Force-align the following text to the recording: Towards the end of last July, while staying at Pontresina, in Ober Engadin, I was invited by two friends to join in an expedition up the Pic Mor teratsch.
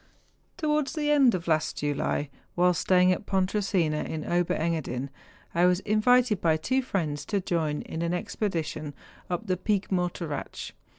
Towards 0.57 0.93
the 0.93 1.11
end 1.11 1.35
of 1.35 1.47
last 1.47 1.77
July, 1.77 2.31
while 2.55 2.73
staying 2.73 3.11
at 3.11 3.27
Pontresina, 3.27 3.97
in 4.03 4.25
Ober 4.25 4.55
Engadin, 4.55 5.11
I 5.53 5.67
was 5.67 5.79
invited 5.81 6.41
by 6.41 6.57
two 6.57 6.81
friends 6.81 7.23
to 7.25 7.39
join 7.39 7.83
in 7.83 8.01
an 8.01 8.11
expedition 8.11 8.95
up 9.29 9.45
the 9.45 9.57
Pic 9.57 9.91
Mor 9.91 10.09
teratsch. 10.09 10.71